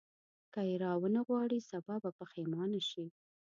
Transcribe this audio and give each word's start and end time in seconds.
که 0.53 0.61
یې 0.69 0.75
راونه 0.85 1.19
غواړې 1.27 1.59
سبا 1.71 1.95
به 2.03 2.09
پښېمانه 2.19 2.81
شې. 2.89 3.05